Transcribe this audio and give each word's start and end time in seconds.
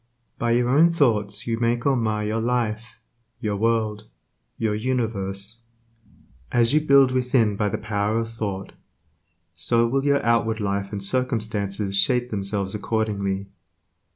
By 0.39 0.53
your 0.53 0.67
own 0.69 0.89
thoughts 0.89 1.45
you 1.45 1.59
make 1.59 1.85
or 1.85 1.95
mar 1.95 2.25
your 2.25 2.41
life, 2.41 2.97
your 3.39 3.55
world, 3.55 4.07
your 4.57 4.73
universe, 4.73 5.59
As 6.51 6.73
you 6.73 6.81
build 6.81 7.11
within 7.11 7.55
by 7.55 7.69
the 7.69 7.77
power 7.77 8.17
of 8.17 8.27
thought, 8.27 8.71
so 9.53 9.85
will 9.87 10.03
your 10.03 10.25
outward 10.25 10.59
life 10.59 10.91
and 10.91 11.03
circumstances 11.03 11.95
shape 11.99 12.31
themselves 12.31 12.73
accordingly. 12.73 13.49